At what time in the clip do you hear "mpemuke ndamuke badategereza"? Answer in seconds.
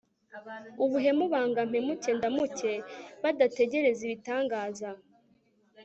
1.69-3.99